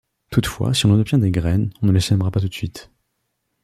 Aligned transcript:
Toutefois 0.31 0.73
si 0.73 0.87
l'on 0.87 0.99
obtient 0.99 1.19
des 1.19 1.29
graines, 1.29 1.69
on 1.83 1.85
ne 1.85 1.91
les 1.91 1.99
sèmera 1.99 2.31
pas 2.31 2.39
tout 2.39 2.47
de 2.49 2.53
suite. 2.55 2.89